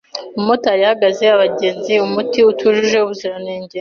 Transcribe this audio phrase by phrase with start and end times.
[0.35, 1.05] Umumotari yahaga
[1.35, 3.69] abagenzi umuti utujuje ubuziranenge